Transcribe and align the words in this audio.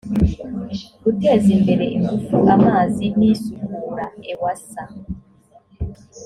guteza 1.03 1.47
imbere 1.57 1.85
ingufu 1.95 2.35
amazi 2.55 3.05
n 3.17 3.19
isukura 3.31 4.05
ewsa 4.31 4.83